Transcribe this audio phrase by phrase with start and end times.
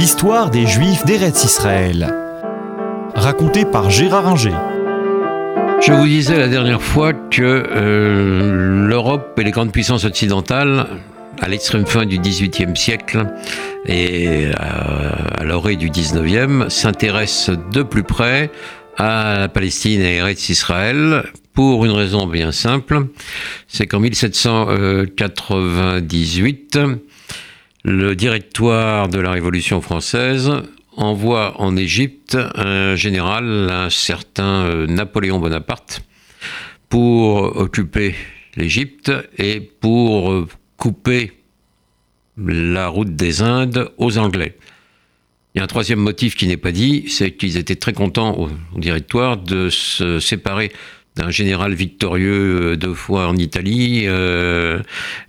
[0.00, 2.12] L'histoire des Juifs d'Eretz Israël.
[3.14, 4.56] Racontée par Gérard Inger.
[5.86, 10.86] Je vous disais la dernière fois que euh, l'Europe et les grandes puissances occidentales,
[11.38, 13.26] à l'extrême fin du XVIIIe siècle
[13.84, 18.50] et à, l'orée du XIXe, s'intéressent de plus près
[18.96, 23.08] à la Palestine et à Israël pour une raison bien simple,
[23.68, 26.78] c'est qu'en 1798,
[27.84, 30.52] le directoire de la Révolution française
[30.96, 36.02] envoie en Égypte un général, un certain euh, Napoléon Bonaparte,
[36.88, 38.14] pour occuper
[38.56, 41.32] l'Égypte et pour euh, couper
[42.36, 44.56] la route des Indes aux Anglais.
[45.54, 48.38] Il y a un troisième motif qui n'est pas dit, c'est qu'ils étaient très contents
[48.38, 50.70] au, directoire de se séparer
[51.20, 54.80] d'un général victorieux euh, deux fois en Italie euh,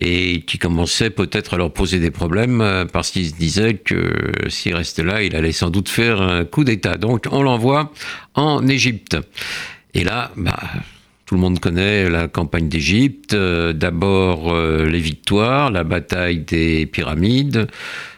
[0.00, 4.12] et qui commençait peut-être à leur poser des problèmes euh, parce qu'il se disait que
[4.48, 6.96] s'il restait là, il allait sans doute faire un coup d'État.
[6.96, 7.92] Donc on l'envoie
[8.34, 9.16] en Égypte.
[9.94, 10.58] Et là, bah,
[11.24, 13.34] tout le monde connaît la campagne d'Égypte.
[13.34, 17.66] D'abord les victoires, la bataille des pyramides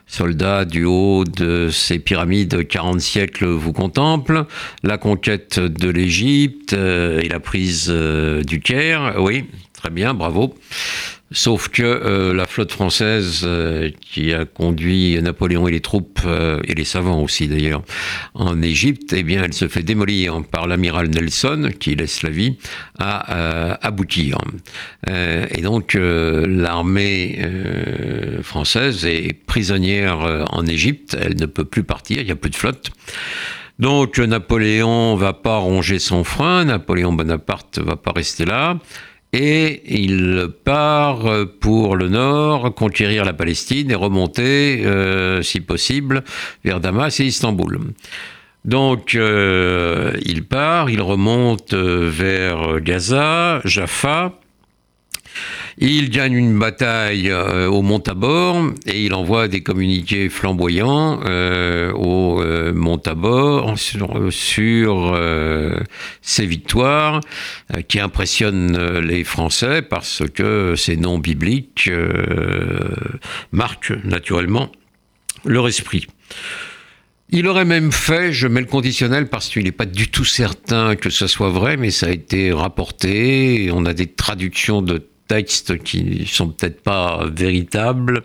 [0.09, 4.47] soldats du haut de ces pyramides 40 siècles vous contemplent,
[4.83, 10.55] la conquête de l'Égypte euh, et la prise euh, du Caire, oui, très bien, bravo.
[11.31, 16.61] Sauf que euh, la flotte française euh, qui a conduit Napoléon et les troupes, euh,
[16.65, 17.83] et les savants aussi d'ailleurs,
[18.33, 22.57] en Égypte, eh bien, elle se fait démolir par l'amiral Nelson, qui laisse la vie,
[22.99, 24.39] à aboutir.
[25.07, 27.39] et donc, l'armée
[28.43, 32.57] française est prisonnière en Égypte, elle ne peut plus partir, il n'y a plus de
[32.57, 32.91] flotte.
[33.79, 38.79] Donc, Napoléon va pas ronger son frein, Napoléon Bonaparte va pas rester là
[39.33, 41.25] et il part
[41.61, 46.25] pour le nord, conquérir la Palestine et remonter, euh, si possible,
[46.65, 47.81] vers Damas et Istanbul.
[48.65, 54.33] Donc euh, il part, il remonte vers Gaza, Jaffa,
[55.81, 61.93] il gagne une bataille euh, au Mont Tabor et il envoie des communiqués flamboyants euh,
[61.93, 65.19] au euh, Mont Tabor sur, sur
[66.23, 67.21] ses victoires
[67.87, 71.91] qui impressionnent les Français parce que ces noms bibliques
[73.53, 74.73] marquent naturellement
[75.45, 76.07] leur esprit.
[77.31, 80.97] Il aurait même fait, je mets le conditionnel parce qu'il n'est pas du tout certain
[80.97, 85.79] que ce soit vrai, mais ça a été rapporté, on a des traductions de textes
[85.83, 88.25] qui sont peut-être pas véritables,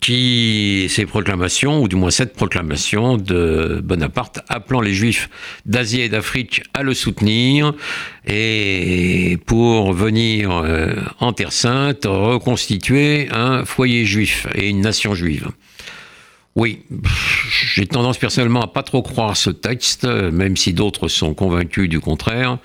[0.00, 5.28] qui ces proclamations, ou du moins cette proclamation de Bonaparte, appelant les Juifs
[5.66, 7.74] d'Asie et d'Afrique à le soutenir
[8.26, 15.48] et pour venir euh, en Terre Sainte reconstituer un foyer juif et une nation juive.
[16.54, 16.84] Oui,
[17.74, 21.98] j'ai tendance personnellement à pas trop croire ce texte, même si d'autres sont convaincus du
[21.98, 22.58] contraire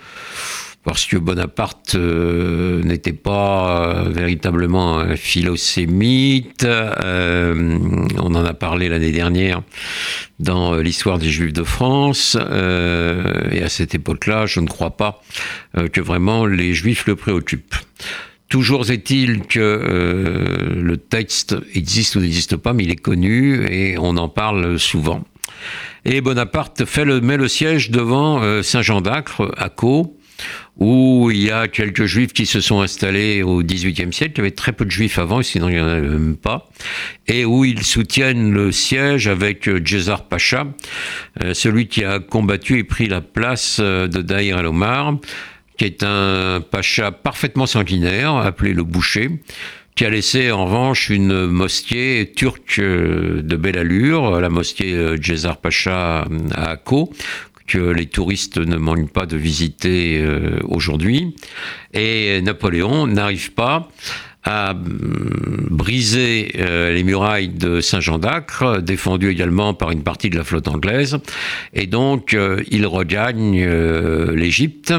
[0.87, 6.63] parce que Bonaparte euh, n'était pas euh, véritablement un philosémite.
[6.63, 7.77] Euh,
[8.17, 9.63] on en a parlé l'année dernière
[10.39, 12.37] dans l'histoire des Juifs de France.
[12.37, 15.21] et à cette époque-là, je ne crois pas
[15.91, 17.75] que vraiment les Juifs le préoccupent.
[18.47, 24.15] Toujours est-il que le texte existe ou n'existe pas, mais il est connu et on
[24.15, 25.25] en parle souvent.
[26.05, 30.16] Et Bonaparte fait le, met le siège devant Saint-Jean d'Acre à Caux
[30.77, 34.33] où il y a quelques juifs qui se sont installés au XVIIIe siècle.
[34.35, 36.69] Il y avait très peu de juifs avant, sinon il n'y en avait même pas.
[37.27, 40.67] Et où ils soutiennent le siège avec Djezar Pacha,
[41.43, 45.17] euh, celui qui a combattu et pris la place euh, de Daïr el-Omar,
[45.77, 49.29] qui est un pacha parfaitement sanguinaire, appelé le boucher,
[49.95, 55.57] qui a laissé en revanche une mosquée turque euh, de belle allure, la mosquée Djezar
[55.57, 57.11] Pacha à Akko,
[57.67, 61.35] que les touristes ne manquent pas de visiter euh, aujourd'hui.
[61.94, 63.89] Et Napoléon n'arrive pas
[64.44, 70.37] à mm, briser euh, les murailles de Saint-Jean d'Acre, défendu également par une partie de
[70.37, 71.17] la flotte anglaise.
[71.73, 73.67] Et donc, euh, il regagne
[74.34, 74.93] l'Égypte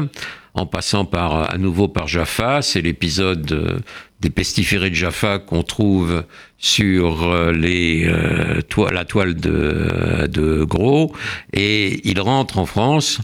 [0.53, 2.61] en passant par, à nouveau par Jaffa.
[2.61, 3.81] C'est l'épisode
[4.19, 6.23] des pestiférés de Jaffa qu'on trouve
[6.57, 8.61] sur euh, euh,
[8.91, 11.15] la toile de, Gros,
[11.53, 13.21] et il rentre en France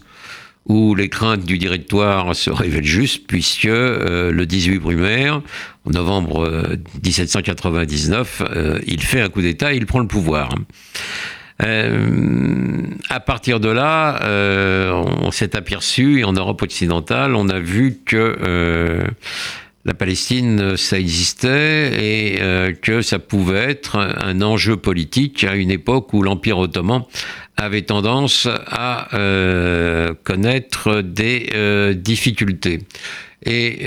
[0.67, 5.41] où les craintes du directoire se révèlent justes, puisque euh, le 18 brumaire,
[5.85, 8.41] en novembre 1799,
[8.87, 10.49] il fait un coup d'État et il prend le pouvoir.
[11.59, 14.19] À partir de là,
[15.21, 19.05] on s'est aperçu, et en Europe occidentale, on a vu que
[19.85, 25.69] la Palestine, ça existait et euh, que ça pouvait être un enjeu politique à une
[25.69, 27.03] époque où l'Empire ottoman
[27.55, 32.79] avait tendance à euh, connaître des euh, difficultés.
[33.45, 33.85] Et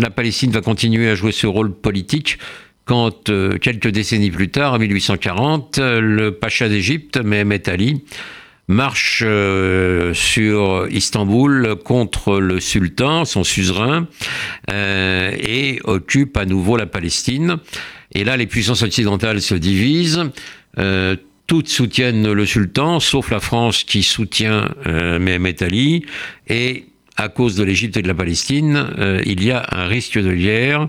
[0.00, 2.38] la Palestine va continuer à jouer ce rôle politique
[2.86, 3.30] quand,
[3.60, 8.02] quelques décennies plus tard, en 1840, le pacha d'Égypte, Mehmet Ali,
[8.68, 14.08] marche euh, sur Istanbul contre le sultan, son suzerain,
[14.70, 17.58] euh, et occupe à nouveau la Palestine.
[18.12, 20.30] Et là, les puissances occidentales se divisent.
[20.78, 21.16] Euh,
[21.46, 26.04] toutes soutiennent le sultan, sauf la France qui soutient Mehmet Ali.
[26.48, 26.86] Et
[27.16, 28.88] à cause de l'Égypte et de la Palestine,
[29.24, 30.88] il y a un risque de guerre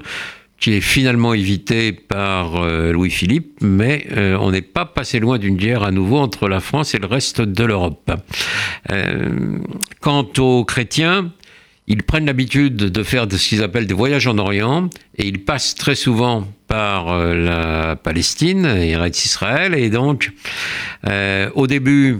[0.59, 5.55] qui est finalement évité par euh, Louis-Philippe, mais euh, on n'est pas passé loin d'une
[5.55, 8.11] guerre à nouveau entre la France et le reste de l'Europe.
[8.91, 9.59] Euh,
[10.01, 11.31] quant aux chrétiens,
[11.85, 15.75] ils prennent l'habitude de faire ce qu'ils appellent des voyages en Orient, et ils passent
[15.75, 20.31] très souvent par la Palestine et Israël, et donc
[21.55, 22.19] au début,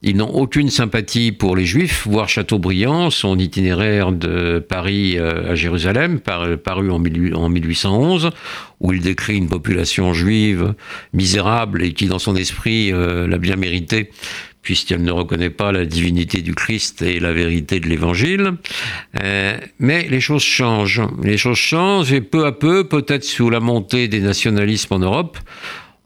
[0.00, 5.54] ils n'ont aucune sympathie pour les Juifs, voire Chateaubriand, son itinéraire de Paris euh, à
[5.56, 8.30] Jérusalem, paru en 1811,
[8.78, 10.74] où il décrit une population juive
[11.12, 14.10] misérable et qui, dans son esprit, euh, l'a bien mérité,
[14.62, 18.52] puisqu'elle ne reconnaît pas la divinité du Christ et la vérité de l'Évangile.
[19.20, 21.02] Euh, mais les choses changent.
[21.24, 25.38] Les choses changent et peu à peu, peut-être sous la montée des nationalismes en Europe,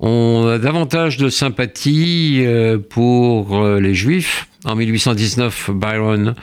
[0.03, 4.49] on a davantage de sympathie euh, pour euh, les Juifs.
[4.65, 6.35] En 1819, Byron,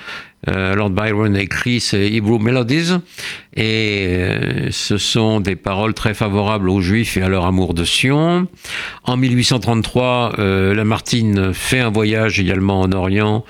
[0.47, 2.93] euh, Lord Byron écrit ses Hebrew Melodies,
[3.57, 8.47] et ce sont des paroles très favorables aux Juifs et à leur amour de Sion.
[9.03, 10.35] En 1833,
[10.73, 13.43] Lamartine fait un voyage également en Orient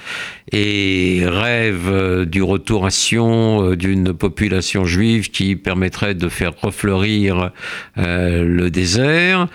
[0.52, 7.52] et rêve du retour à Sion d'une population juive qui permettrait de faire refleurir
[7.98, 9.48] le désert.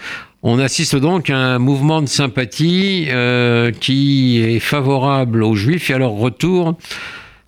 [0.46, 5.94] On assiste donc à un mouvement de sympathie euh, qui est favorable aux Juifs et
[5.94, 6.76] à leur retour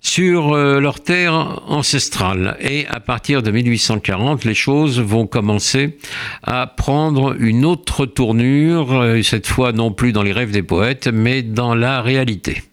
[0.01, 2.57] sur euh, leur terre ancestrale.
[2.59, 5.99] Et à partir de 1840, les choses vont commencer
[6.41, 11.07] à prendre une autre tournure, euh, cette fois non plus dans les rêves des poètes,
[11.07, 12.63] mais dans la réalité.